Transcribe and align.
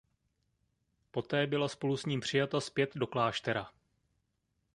Poté 1.11 1.47
byla 1.47 1.67
spolu 1.67 1.97
s 1.97 2.05
ním 2.05 2.19
přijata 2.19 2.61
zpět 2.61 2.89
do 2.95 3.07
kláštera. 3.07 3.71